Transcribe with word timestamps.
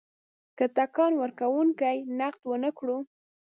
که 0.57 0.65
ټکان 0.75 1.11
ورکونکی 1.23 1.97
نقد 2.19 2.41
ونه 2.49 2.69
کړو. 2.77 2.97